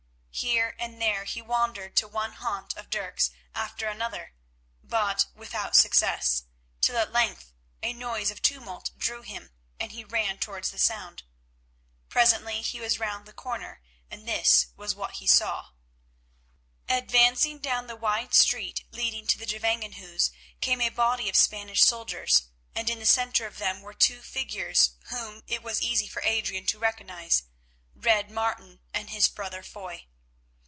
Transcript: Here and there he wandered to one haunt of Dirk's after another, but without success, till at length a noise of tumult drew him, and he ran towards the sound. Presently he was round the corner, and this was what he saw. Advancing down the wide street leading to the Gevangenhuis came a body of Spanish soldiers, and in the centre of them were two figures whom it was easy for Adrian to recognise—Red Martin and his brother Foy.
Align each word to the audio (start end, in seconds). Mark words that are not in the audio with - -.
Here 0.33 0.75
and 0.79 0.99
there 1.01 1.25
he 1.25 1.41
wandered 1.41 1.95
to 1.97 2.07
one 2.07 2.31
haunt 2.33 2.75
of 2.77 2.89
Dirk's 2.89 3.31
after 3.53 3.87
another, 3.89 4.33
but 4.81 5.27
without 5.35 5.75
success, 5.75 6.45
till 6.79 6.97
at 6.97 7.11
length 7.11 7.51
a 7.83 7.91
noise 7.93 8.31
of 8.31 8.41
tumult 8.41 8.91
drew 8.97 9.21
him, 9.23 9.51
and 9.79 9.91
he 9.91 10.05
ran 10.05 10.39
towards 10.39 10.71
the 10.71 10.79
sound. 10.79 11.23
Presently 12.07 12.61
he 12.63 12.79
was 12.79 12.97
round 12.97 13.25
the 13.25 13.33
corner, 13.33 13.81
and 14.09 14.25
this 14.27 14.67
was 14.77 14.95
what 14.95 15.15
he 15.15 15.27
saw. 15.27 15.71
Advancing 16.89 17.59
down 17.59 17.85
the 17.87 17.97
wide 17.97 18.33
street 18.33 18.85
leading 18.89 19.27
to 19.27 19.37
the 19.37 19.45
Gevangenhuis 19.45 20.31
came 20.61 20.79
a 20.81 20.89
body 20.89 21.27
of 21.29 21.35
Spanish 21.35 21.81
soldiers, 21.83 22.47
and 22.73 22.89
in 22.89 22.99
the 22.99 23.05
centre 23.05 23.45
of 23.45 23.57
them 23.59 23.81
were 23.81 23.93
two 23.93 24.21
figures 24.21 24.95
whom 25.09 25.43
it 25.45 25.61
was 25.61 25.81
easy 25.83 26.07
for 26.07 26.21
Adrian 26.23 26.65
to 26.67 26.79
recognise—Red 26.79 28.31
Martin 28.31 28.79
and 28.93 29.09
his 29.09 29.27
brother 29.27 29.61
Foy. 29.61 30.07